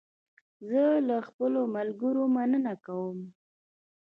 زه 0.69 0.83
له 1.07 1.17
خپلو 1.27 1.61
ملګرو 1.75 2.23
مننه 2.35 2.73
کوم. 2.85 3.17